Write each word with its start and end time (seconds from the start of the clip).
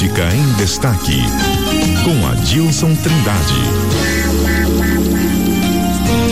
Política 0.00 0.34
em 0.34 0.52
Destaque, 0.54 1.20
com 2.04 2.26
Adilson 2.28 2.94
Trindade. 2.94 3.54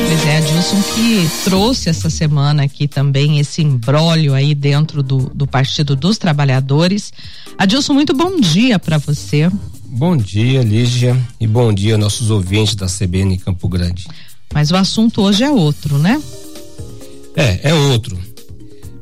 Pois 0.06 0.26
é, 0.26 0.38
Adilson 0.38 0.82
que 0.94 1.28
trouxe 1.44 1.90
essa 1.90 2.08
semana 2.08 2.62
aqui 2.62 2.88
também 2.88 3.38
esse 3.38 3.60
embrólio 3.60 4.32
aí 4.32 4.54
dentro 4.54 5.02
do, 5.02 5.30
do 5.34 5.46
Partido 5.46 5.94
dos 5.94 6.16
Trabalhadores. 6.16 7.12
Adilson, 7.58 7.92
muito 7.92 8.14
bom 8.14 8.40
dia 8.40 8.78
para 8.78 8.96
você. 8.96 9.50
Bom 9.84 10.16
dia, 10.16 10.62
Lígia, 10.62 11.14
e 11.38 11.46
bom 11.46 11.70
dia 11.70 11.98
nossos 11.98 12.30
ouvintes 12.30 12.74
da 12.74 12.86
CBN 12.86 13.36
Campo 13.36 13.68
Grande. 13.68 14.06
Mas 14.54 14.70
o 14.70 14.76
assunto 14.76 15.20
hoje 15.20 15.44
é 15.44 15.50
outro, 15.50 15.98
né? 15.98 16.18
É, 17.36 17.68
é 17.68 17.74
outro. 17.74 18.18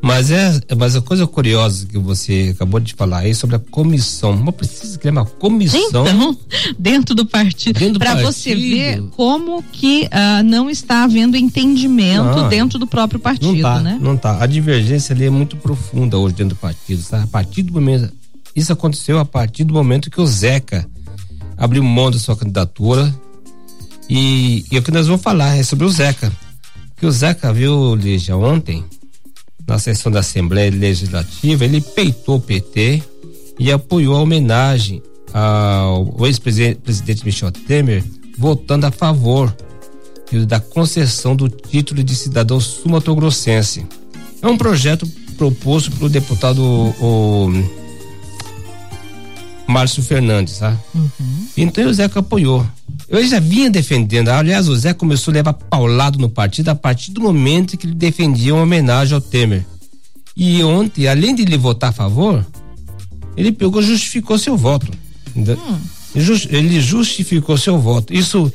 Mas 0.07 0.31
é, 0.31 0.61
mas 0.79 0.95
a 0.95 1.03
coisa 1.03 1.27
curiosa 1.27 1.85
que 1.85 1.99
você 1.99 2.53
acabou 2.55 2.79
de 2.79 2.95
falar 2.95 3.19
aí 3.19 3.35
sobre 3.35 3.57
a 3.57 3.59
comissão, 3.59 4.37
mas 4.37 4.55
precisa 4.55 4.97
criar 4.99 5.11
uma 5.11 5.25
comissão 5.27 6.07
então, 6.07 6.39
dentro 6.79 7.13
do 7.13 7.27
partido 7.27 7.99
para 7.99 8.15
você 8.23 8.55
ver 8.55 9.03
como 9.17 9.61
que 9.65 10.05
uh, 10.05 10.45
não 10.45 10.71
está 10.71 11.03
havendo 11.03 11.37
entendimento 11.37 12.23
não, 12.37 12.49
dentro 12.49 12.79
do 12.79 12.87
próprio 12.87 13.19
partido, 13.19 13.53
não 13.53 13.63
tá, 13.63 13.81
né? 13.81 13.99
Não 14.01 14.17
tá. 14.17 14.41
A 14.41 14.47
divergência 14.47 15.13
ali 15.13 15.25
é 15.25 15.31
muito 15.31 15.57
profunda 15.57 16.17
hoje 16.17 16.37
dentro 16.37 16.55
do 16.55 16.61
partido, 16.61 17.03
sabe? 17.03 17.25
A 17.25 17.27
partir 17.27 17.63
do 17.63 17.73
momento 17.73 18.13
isso 18.55 18.73
aconteceu 18.73 19.19
a 19.19 19.25
partir 19.25 19.65
do 19.65 19.75
momento 19.75 20.09
que 20.09 20.21
o 20.21 20.27
Zeca 20.27 20.89
abriu 21.57 21.83
mão 21.83 22.13
da 22.13 22.19
sua 22.19 22.37
candidatura 22.37 23.13
e, 24.09 24.65
e 24.71 24.79
o 24.79 24.83
que 24.83 24.93
nós 24.93 25.09
vamos 25.09 25.21
falar 25.21 25.57
é 25.57 25.65
sobre 25.65 25.85
o 25.85 25.91
Zeca. 25.91 26.33
Que 26.97 27.07
o 27.07 27.11
Zeca 27.11 27.53
viu, 27.53 27.97
Lígia, 27.97 28.37
ontem 28.37 28.85
na 29.67 29.79
sessão 29.79 30.13
da 30.13 30.21
Assembleia 30.21 30.71
Legislativa, 30.71 31.65
ele 31.65 31.81
peitou 31.81 32.37
o 32.37 32.41
PT 32.41 33.03
e 33.59 33.73
apoiou 33.73 34.17
a 34.17 34.21
homenagem 34.21 35.03
ao 35.33 36.27
ex-presidente 36.27 37.25
Michel 37.25 37.51
Temer, 37.51 38.05
votando 38.39 38.87
a 38.87 38.91
favor 38.91 39.55
da 40.47 40.61
concessão 40.61 41.35
do 41.35 41.49
título 41.49 42.03
de 42.03 42.15
cidadão 42.15 42.61
sumatogrossense. 42.61 43.87
É 44.43 44.47
um 44.47 44.57
projeto 44.57 45.07
proposto 45.37 45.91
pelo 45.93 46.09
deputado 46.09 46.63
o, 46.63 47.51
Márcio 49.67 50.03
Fernandes, 50.03 50.59
tá? 50.59 50.77
Uhum. 50.95 51.49
Então 51.57 51.87
o 51.87 51.93
Zeca 51.93 52.21
apoiou. 52.21 52.67
Eu 53.09 53.25
já 53.27 53.39
vinha 53.39 53.71
defendendo, 53.71 54.29
aliás, 54.29 54.69
o 54.69 54.75
Zé 54.75 54.93
começou 54.93 55.31
a 55.31 55.37
levar 55.37 55.53
paulado 55.53 56.19
no 56.19 56.29
partido 56.29 56.71
a 56.71 56.75
partir 56.75 57.13
do 57.13 57.21
momento 57.21 57.77
que 57.77 57.87
ele 57.87 57.95
defendia 57.95 58.55
uma 58.55 58.65
homenagem 58.65 59.15
ao 59.15 59.21
Temer. 59.21 59.65
E 60.37 60.63
ontem, 60.65 61.07
além 61.07 61.35
de 61.35 61.43
ele 61.43 61.57
votar 61.57 61.91
a 61.91 61.93
favor, 61.93 62.45
ele 63.37 63.53
pegou 63.53 63.81
justificou 63.81 64.37
seu 64.39 64.57
voto. 64.57 64.91
Hum. 65.37 65.45
Ele 66.51 66.81
justificou 66.81 67.57
seu 67.57 67.79
voto. 67.79 68.13
Isso 68.13 68.53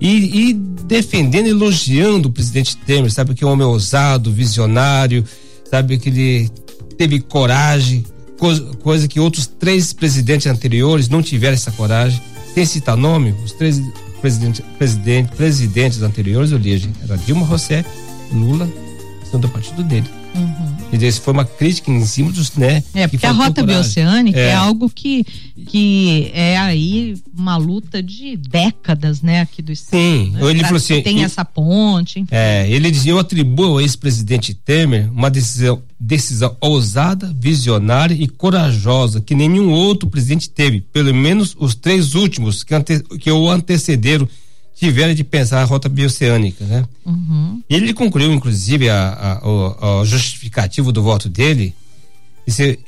e, 0.00 0.50
e, 0.50 0.54
defendendo, 0.54 1.46
elogiando 1.46 2.28
o 2.28 2.32
presidente 2.32 2.76
Temer, 2.78 3.12
sabe 3.12 3.34
que 3.34 3.44
é 3.44 3.46
um 3.46 3.50
homem 3.50 3.66
ousado, 3.66 4.32
visionário, 4.32 5.24
sabe 5.70 5.96
que 5.96 6.08
ele 6.08 6.50
teve 6.98 7.20
coragem, 7.20 8.04
coisa, 8.36 8.64
coisa 8.82 9.06
que 9.06 9.20
outros 9.20 9.46
três 9.46 9.92
presidentes 9.92 10.48
anteriores 10.48 11.08
não 11.08 11.22
tiveram 11.22 11.54
essa 11.54 11.70
coragem 11.70 12.20
sem 12.54 12.64
citar 12.66 12.96
nome, 12.96 13.34
os 13.44 13.52
três 13.52 13.80
presidentes, 14.20 14.62
presidente, 14.78 15.32
presidentes 15.34 16.02
anteriores, 16.02 16.52
eu 16.52 16.58
li, 16.58 16.90
era 17.02 17.16
Dilma 17.16 17.46
Rousseff, 17.46 17.88
Lula, 18.32 18.68
são 19.32 19.40
do 19.40 19.48
partido 19.48 19.82
dele. 19.82 20.06
Uhum. 20.34 20.76
E 20.92 21.06
isso 21.06 21.22
foi 21.22 21.32
uma 21.32 21.44
crítica 21.44 21.90
em 21.90 22.04
cima 22.04 22.30
dos, 22.30 22.52
né? 22.54 22.84
É, 22.94 23.08
porque 23.08 23.24
a 23.24 23.32
rota 23.32 23.62
bioceânica 23.62 24.38
é. 24.38 24.48
é. 24.48 24.54
algo 24.54 24.90
que, 24.90 25.24
que 25.66 26.30
é 26.34 26.58
aí 26.58 27.16
uma 27.36 27.56
luta 27.56 28.02
de 28.02 28.36
décadas, 28.36 29.22
né, 29.22 29.40
aqui 29.40 29.62
do 29.62 29.72
estado. 29.72 29.98
Sim, 29.98 30.32
né? 30.32 30.50
ele 30.50 30.60
falou 30.60 30.76
assim. 30.76 31.00
Tem 31.02 31.24
essa 31.24 31.44
ponte. 31.44 32.20
Enfim. 32.20 32.28
É, 32.30 32.68
ele 32.70 32.90
dizia, 32.90 33.12
eu 33.12 33.18
atribuo 33.18 33.64
ao 33.64 33.80
ex-presidente 33.80 34.52
Temer 34.52 35.10
uma 35.10 35.30
decisão, 35.30 35.82
decisão 35.98 36.54
ousada, 36.60 37.34
visionária 37.38 38.14
e 38.14 38.28
corajosa 38.28 39.20
que 39.20 39.34
nenhum 39.34 39.70
outro 39.70 40.08
presidente 40.10 40.50
teve, 40.50 40.82
pelo 40.82 41.14
menos 41.14 41.56
os 41.58 41.74
três 41.74 42.14
últimos 42.14 42.62
que, 42.62 42.74
ante, 42.74 43.00
que 43.18 43.30
o 43.30 43.48
antecederam 43.48 44.28
tiveram 44.82 45.14
de 45.14 45.22
pensar 45.22 45.62
a 45.62 45.64
rota 45.64 45.88
bioceânica, 45.88 46.64
né? 46.64 46.84
Uhum. 47.06 47.62
Ele 47.70 47.94
concluiu, 47.94 48.32
inclusive, 48.32 48.90
a, 48.90 49.40
a, 49.40 50.00
a 50.00 50.04
justificativo 50.04 50.90
do 50.90 51.00
voto 51.00 51.28
dele, 51.28 51.72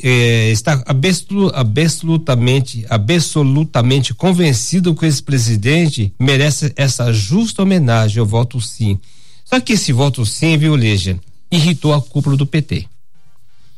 é, 0.03 0.50
está 0.50 0.82
absolutamente, 0.84 2.84
absolutamente 2.91 4.12
convencido 4.12 4.93
que 4.93 5.06
esse 5.06 5.22
presidente 5.22 6.12
merece 6.19 6.72
essa 6.75 7.12
justa 7.12 7.62
homenagem. 7.62 8.19
Eu 8.19 8.26
voto 8.26 8.61
sim. 8.61 8.99
Só 9.44 9.61
que 9.61 9.75
esse 9.75 9.93
voto 9.93 10.26
sim, 10.26 10.59
viu, 10.59 10.75
Legia, 10.75 11.16
irritou 11.49 11.94
a 11.94 12.03
cúpula 12.03 12.37
do 12.37 12.44
PT. 12.44 12.87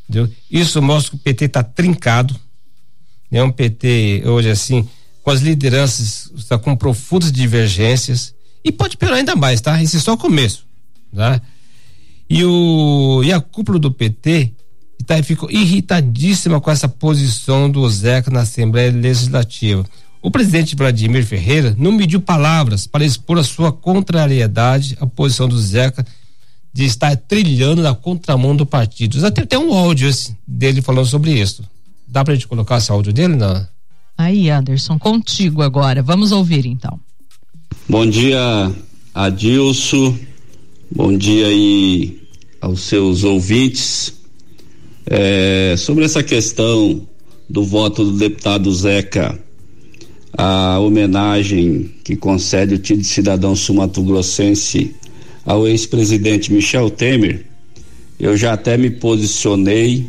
Entendeu? 0.09 0.33
Isso 0.51 0.81
mostra 0.81 1.11
que 1.11 1.17
o 1.17 1.21
PT 1.21 1.45
está 1.45 1.63
trincado. 1.63 2.35
É 3.31 3.43
um 3.43 3.53
PT 3.53 4.23
hoje 4.25 4.49
assim 4.49 4.89
com 5.27 5.33
as 5.33 5.41
lideranças 5.41 6.31
está 6.37 6.57
com 6.57 6.77
profundas 6.77 7.33
divergências 7.33 8.33
e 8.63 8.71
pode 8.71 8.97
piorar 8.97 9.19
ainda 9.19 9.35
mais, 9.35 9.61
tá? 9.61 9.83
Esse 9.83 9.97
é 9.97 10.01
só 10.01 10.13
o 10.13 10.17
começo, 10.17 10.65
tá? 11.13 11.43
E 12.31 12.45
o 12.45 13.23
e 13.25 13.33
a 13.33 13.41
cúpula 13.41 13.77
do 13.77 13.91
PT 13.91 14.53
tá, 15.05 15.21
ficou 15.25 15.51
irritadíssima 15.51 16.61
com 16.61 16.71
essa 16.71 16.89
posição 16.89 17.69
do 17.69 17.91
Zeca 17.91 18.31
na 18.31 18.43
Assembleia 18.43 18.93
Legislativa. 18.93 19.85
O 20.23 20.31
presidente 20.31 20.77
Vladimir 20.77 21.27
Ferreira 21.27 21.75
não 21.77 21.91
mediu 21.91 22.21
palavras 22.21 22.87
para 22.87 23.05
expor 23.05 23.37
a 23.37 23.43
sua 23.43 23.73
contrariedade 23.73 24.97
à 25.01 25.09
posição 25.09 25.49
do 25.49 25.61
Zeca 25.61 26.07
de 26.73 26.85
estar 26.85 27.17
trilhando 27.17 27.83
na 27.83 27.97
contramão 27.97 28.55
do 28.55 28.65
partido. 28.65 29.27
Até 29.27 29.45
tem 29.45 29.59
um 29.59 29.75
áudio 29.75 30.09
dele 30.47 30.81
falando 30.81 31.07
sobre 31.07 31.33
isso. 31.33 31.65
Dá 32.07 32.25
pra 32.25 32.35
gente 32.35 32.47
colocar 32.47 32.79
esse 32.79 32.93
áudio 32.93 33.13
dele? 33.13 33.35
Não? 33.35 33.67
Aí, 34.17 34.49
Anderson, 34.49 34.99
contigo 34.99 35.63
agora. 35.63 36.03
Vamos 36.03 36.33
ouvir 36.33 36.67
então. 36.67 36.99
Bom 37.89 38.07
dia, 38.07 38.73
Adilson. 39.15 40.17
Bom 40.91 41.17
dia 41.17 41.47
aí 41.47 42.21
aos 42.61 42.83
seus 42.83 43.25
ouvintes. 43.25 44.15
É, 45.07 45.75
sobre 45.77 46.05
essa 46.05 46.23
questão 46.23 47.07
do 47.49 47.63
voto 47.63 48.05
do 48.05 48.13
deputado 48.17 48.73
Zeca, 48.75 49.39
a 50.33 50.79
homenagem 50.79 51.91
que 52.03 52.17
concede 52.17 52.75
o 52.75 52.79
título 52.79 53.03
de 53.03 53.09
cidadão 53.09 53.55
sumatogrossense 53.55 54.95
ao 55.45 55.67
ex-presidente 55.67 56.53
Michel 56.53 56.91
Temer, 56.91 57.47
eu 58.19 58.37
já 58.37 58.55
até 58.55 58.77
me 58.77 58.91
posicionei 58.91 60.07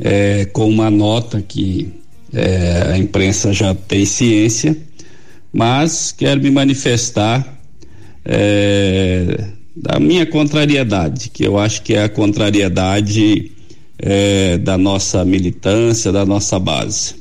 é, 0.00 0.44
com 0.46 0.68
uma 0.68 0.90
nota 0.90 1.42
que 1.42 1.92
é, 2.34 2.92
a 2.92 2.98
imprensa 2.98 3.52
já 3.52 3.74
tem 3.74 4.04
ciência, 4.04 4.76
mas 5.52 6.12
quero 6.12 6.40
me 6.40 6.50
manifestar 6.50 7.60
é, 8.24 9.44
da 9.76 9.98
minha 10.00 10.26
contrariedade, 10.26 11.30
que 11.30 11.46
eu 11.46 11.58
acho 11.58 11.82
que 11.82 11.94
é 11.94 12.04
a 12.04 12.08
contrariedade 12.08 13.52
é, 13.98 14.58
da 14.58 14.76
nossa 14.76 15.24
militância, 15.24 16.10
da 16.10 16.26
nossa 16.26 16.58
base. 16.58 17.14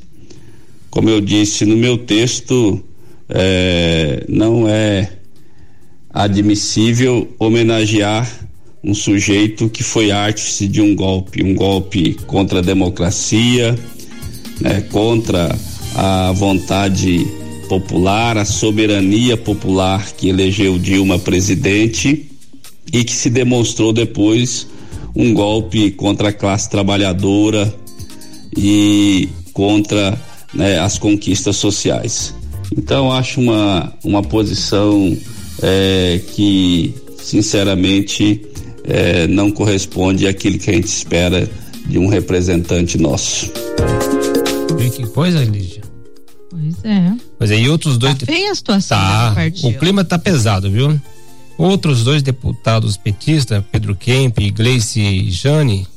Como 0.90 1.10
eu 1.10 1.22
disse 1.22 1.66
no 1.66 1.76
meu 1.78 1.98
texto, 1.98 2.84
é, 3.30 4.26
não 4.28 4.68
é 4.68 5.12
admissível 6.10 7.34
homenagear 7.40 8.30
um 8.84 8.94
sujeito 8.94 9.70
que 9.70 9.82
foi 9.82 10.12
artífice 10.12 10.68
de 10.68 10.82
um 10.82 10.94
golpe, 10.94 11.44
um 11.44 11.56
golpe 11.56 12.16
contra 12.28 12.60
a 12.60 12.62
democracia, 12.62 13.76
né, 14.60 14.82
contra 14.92 15.56
a 15.96 16.32
vontade 16.32 17.26
popular, 17.68 18.38
a 18.38 18.46
soberania 18.46 19.38
popular 19.38 20.12
que 20.14 20.30
elegeu 20.30 20.78
Dilma 20.78 21.18
presidente 21.18 22.30
e 22.92 23.04
que 23.04 23.14
se 23.14 23.30
demonstrou 23.30 23.94
depois 23.94 24.68
um 25.16 25.34
golpe 25.34 25.92
contra 25.92 26.30
a 26.30 26.34
classe 26.34 26.70
trabalhadora 26.70 27.74
e 28.56 29.30
contra 29.54 30.20
né, 30.54 30.80
as 30.80 30.98
conquistas 30.98 31.56
sociais. 31.56 32.34
Então 32.78 33.12
acho 33.12 33.40
uma, 33.40 33.94
uma 34.04 34.24
posição 34.24 35.16
é, 35.62 36.20
que 36.34 36.94
sinceramente 37.22 38.42
é, 38.84 39.28
não 39.28 39.52
corresponde 39.52 40.28
àquilo 40.28 40.58
que 40.58 40.70
a 40.70 40.74
gente 40.74 40.88
espera 40.88 41.50
de 41.88 41.98
um 41.98 42.08
representante 42.08 42.98
nosso. 42.98 43.52
Que 44.90 45.06
coisa, 45.08 45.44
Lígia. 45.44 45.82
Pois 46.50 46.84
é. 46.84 47.14
Pois 47.38 47.52
é, 47.52 47.58
e 47.58 47.70
outros 47.70 47.98
dois. 47.98 48.18
Tá 48.18 48.26
feia 48.26 48.52
a 48.52 48.56
situação 48.56 48.98
tá, 48.98 49.36
O 49.64 49.74
clima 49.74 50.04
tá 50.04 50.20
pesado, 50.20 50.70
viu? 50.70 51.00
Outros 51.58 52.04
dois 52.04 52.22
deputados 52.22 52.98
petistas, 52.98 53.64
Pedro 53.72 53.96
Kemp 53.96 54.40
e 54.40 54.52
Gleice 54.52 55.30
Jane, 55.30 55.88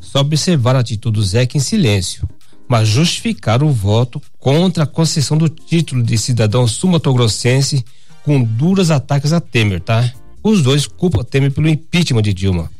só 0.00 0.20
observaram 0.20 0.78
a 0.78 0.80
atitude 0.80 1.14
do 1.14 1.24
Zeca 1.24 1.56
em 1.56 1.60
silêncio, 1.60 2.28
mas 2.68 2.88
justificaram 2.88 3.68
o 3.68 3.72
voto 3.72 4.22
contra 4.38 4.84
a 4.84 4.86
concessão 4.86 5.36
do 5.36 5.48
título 5.48 6.02
de 6.02 6.16
cidadão 6.16 6.66
sumatogrossense 6.66 7.84
com 8.24 8.42
duros 8.42 8.90
ataques 8.90 9.32
a 9.32 9.40
Temer, 9.40 9.80
tá? 9.80 10.12
Os 10.42 10.62
dois 10.62 10.86
culpam 10.86 11.24
Temer 11.24 11.50
pelo 11.50 11.68
impeachment 11.68 12.22
de 12.22 12.32
Dilma. 12.32 12.70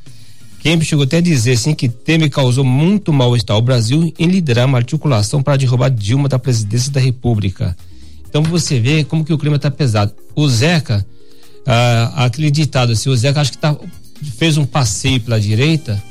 Kemp 0.64 0.82
chegou 0.82 1.04
até 1.04 1.18
a 1.18 1.20
dizer 1.20 1.52
assim 1.52 1.74
que 1.74 1.90
Temer 1.90 2.30
causou 2.30 2.64
muito 2.64 3.12
mal-estar 3.12 3.54
ao 3.54 3.60
Brasil 3.60 4.10
em 4.18 4.26
liderar 4.26 4.64
uma 4.64 4.78
articulação 4.78 5.42
para 5.42 5.58
derrubar 5.58 5.90
Dilma 5.90 6.26
da 6.26 6.38
presidência 6.38 6.90
da 6.90 6.98
República. 6.98 7.76
Então 8.26 8.42
você 8.42 8.80
vê 8.80 9.04
como 9.04 9.26
que 9.26 9.32
o 9.32 9.36
clima 9.36 9.56
está 9.56 9.70
pesado. 9.70 10.14
O 10.34 10.48
Zeca, 10.48 11.06
ah, 11.66 12.24
aquele 12.24 12.50
ditado 12.50 12.92
assim, 12.92 13.10
o 13.10 13.16
Zeca 13.16 13.42
acho 13.42 13.52
que 13.52 13.58
tá, 13.58 13.76
fez 14.38 14.56
um 14.56 14.64
passeio 14.64 15.20
pela 15.20 15.38
direita, 15.38 16.02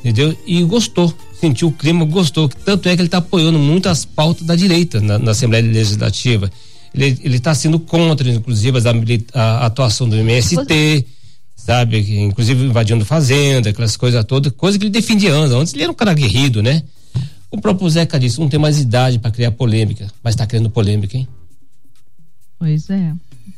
entendeu? 0.00 0.36
E 0.46 0.62
gostou, 0.64 1.10
sentiu 1.40 1.68
o 1.68 1.72
clima, 1.72 2.04
gostou. 2.04 2.46
Tanto 2.46 2.90
é 2.90 2.94
que 2.94 3.00
ele 3.00 3.08
está 3.08 3.18
apoiando 3.18 3.58
muito 3.58 3.88
as 3.88 4.04
pautas 4.04 4.46
da 4.46 4.54
direita 4.54 5.00
na, 5.00 5.18
na 5.18 5.30
Assembleia 5.30 5.64
Legislativa. 5.64 6.50
Ele 6.94 7.36
está 7.36 7.54
sendo 7.54 7.78
contra, 7.80 8.28
inclusive, 8.30 8.76
a, 9.32 9.40
a, 9.40 9.66
atuação 9.66 10.06
do 10.06 10.14
MST, 10.14 11.06
sabe? 11.64 11.98
Inclusive 12.22 12.66
invadindo 12.66 13.04
fazenda, 13.04 13.70
aquelas 13.70 13.96
coisas 13.96 14.22
todas, 14.24 14.52
coisa 14.52 14.78
que 14.78 14.84
ele 14.84 14.90
defendia 14.90 15.32
antes. 15.32 15.52
Antes 15.52 15.72
ele 15.72 15.84
era 15.84 15.92
um 15.92 15.94
cara 15.94 16.10
aguerrido, 16.10 16.62
né? 16.62 16.82
O 17.50 17.58
próprio 17.58 17.88
Zeca 17.88 18.18
disse, 18.20 18.38
não 18.38 18.48
tem 18.48 18.60
mais 18.60 18.78
idade 18.78 19.18
para 19.18 19.30
criar 19.30 19.52
polêmica, 19.52 20.10
mas 20.22 20.34
está 20.34 20.46
criando 20.46 20.68
polêmica, 20.68 21.16
hein? 21.16 21.26
Pois 22.58 22.90
é. 22.90 23.12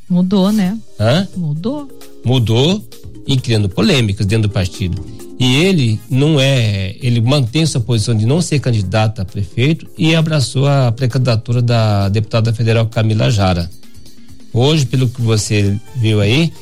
Mudou, 0.08 0.52
né? 0.52 0.78
Hã? 1.00 1.26
Mudou. 1.36 1.88
Mudou 2.24 2.88
e 3.26 3.36
criando 3.36 3.68
polêmicas 3.68 4.24
dentro 4.24 4.48
do 4.48 4.52
partido. 4.52 5.04
E 5.38 5.56
ele 5.56 6.00
não 6.08 6.38
é, 6.38 6.94
ele 7.00 7.20
mantém 7.20 7.66
sua 7.66 7.80
posição 7.80 8.14
de 8.14 8.24
não 8.24 8.40
ser 8.40 8.60
candidato 8.60 9.20
a 9.20 9.24
prefeito 9.24 9.86
e 9.98 10.14
abraçou 10.14 10.68
a 10.68 10.92
pré-candidatura 10.92 11.60
da 11.60 12.08
deputada 12.08 12.52
federal 12.52 12.86
Camila 12.86 13.30
Jara. 13.30 13.68
Hoje, 14.52 14.86
pelo 14.86 15.08
que 15.08 15.20
você 15.20 15.76
viu 15.96 16.20
aí, 16.20 16.52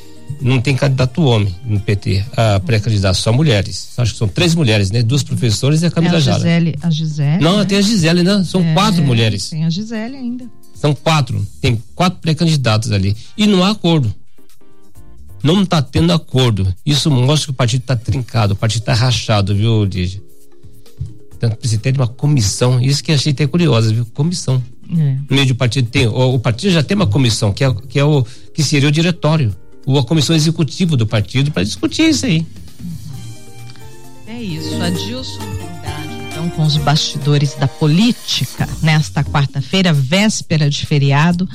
não 0.44 0.60
tem 0.60 0.76
candidato 0.76 1.22
homem 1.22 1.54
no 1.64 1.80
PT, 1.80 2.22
a 2.36 2.60
pré-candidato, 2.60 3.16
só 3.16 3.32
mulheres. 3.32 3.94
Acho 3.96 4.12
que 4.12 4.18
são 4.18 4.28
três 4.28 4.54
mulheres, 4.54 4.90
né? 4.90 5.02
Duas 5.02 5.22
professores 5.22 5.80
e 5.80 5.86
a 5.86 5.90
Camila 5.90 6.16
é 6.16 6.18
a 6.18 6.20
Gisele, 6.20 6.74
Jara. 6.76 6.86
A 6.86 6.90
Gisele. 6.90 7.42
Não, 7.42 7.58
né? 7.58 7.64
tem 7.64 7.78
a 7.78 7.80
Gisele, 7.80 8.22
né? 8.22 8.44
São 8.44 8.60
é, 8.60 8.74
quatro 8.74 9.02
mulheres. 9.02 9.48
Tem 9.48 9.64
a 9.64 9.70
Gisele 9.70 10.16
ainda. 10.16 10.44
São 10.74 10.94
quatro, 10.94 11.44
tem 11.62 11.82
quatro 11.94 12.20
pré-candidatos 12.20 12.92
ali. 12.92 13.16
E 13.38 13.46
não 13.46 13.64
há 13.64 13.70
acordo. 13.70 14.14
Não 15.42 15.62
está 15.62 15.80
tendo 15.80 16.12
acordo. 16.12 16.74
Isso 16.84 17.10
mostra 17.10 17.46
que 17.46 17.50
o 17.52 17.54
partido 17.54 17.80
está 17.80 17.96
trincado, 17.96 18.52
o 18.52 18.56
partido 18.56 18.82
está 18.82 18.92
rachado, 18.92 19.54
viu, 19.54 19.84
Lígia? 19.84 20.22
Então 21.38 21.48
precisa 21.50 21.80
ter 21.80 21.96
uma 21.96 22.06
comissão. 22.06 22.78
Isso 22.82 23.02
que 23.02 23.12
achei 23.12 23.32
até 23.32 23.46
curiosa, 23.46 23.92
viu? 23.92 24.04
Comissão. 24.12 24.62
É. 24.90 24.94
No 24.94 25.26
meio 25.30 25.46
do 25.46 25.54
partido 25.54 25.88
tem. 25.88 26.06
O, 26.06 26.34
o, 26.34 26.38
partido 26.38 26.70
já 26.70 26.82
tem 26.82 26.94
uma 26.94 27.06
comissão, 27.06 27.50
que 27.50 27.64
é, 27.64 27.74
que 27.88 27.98
é 27.98 28.04
o 28.04 28.26
que 28.52 28.62
seria 28.62 28.88
o 28.88 28.92
diretório, 28.92 29.54
ou 29.86 29.98
a 29.98 30.04
comissão 30.04 30.34
executiva 30.34 30.96
do 30.96 31.06
partido, 31.06 31.50
para 31.50 31.64
discutir 31.64 32.08
isso 32.08 32.26
aí. 32.26 32.46
É 34.26 34.40
isso. 34.42 34.82
Adilson 34.82 35.64
então 36.34 36.50
com 36.50 36.64
os 36.64 36.76
bastidores 36.76 37.54
da 37.54 37.68
política 37.68 38.68
nesta 38.82 39.22
quarta-feira, 39.22 39.92
véspera 39.92 40.68
de 40.68 40.84
feriado. 40.84 41.48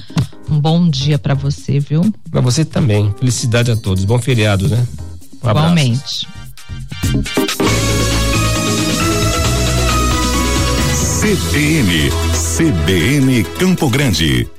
Um 0.50 0.60
bom 0.60 0.90
dia 0.90 1.20
para 1.20 1.34
você, 1.34 1.80
viu? 1.80 2.02
Para 2.32 2.42
você 2.42 2.64
também. 2.64 3.14
Felicidade 3.20 3.70
a 3.72 3.76
todos. 3.76 4.06
Bom 4.06 4.20
feriado, 4.20 4.70
né? 4.70 4.88
Um 5.44 5.50
Igualmente. 5.50 6.28
CBN, 11.20 12.10
CBN 12.58 13.44
Campo 13.60 13.90
Grande. 13.90 14.50